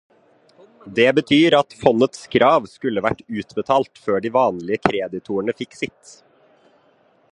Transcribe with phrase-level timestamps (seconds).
[0.99, 6.15] Det betyr at fondets krav skulle vært utbetalt før de vanlige kreditorene fikk sitt.